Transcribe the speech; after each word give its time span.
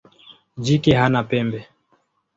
Jike 0.63 0.91
hana 0.99 1.21
pembe. 1.29 1.59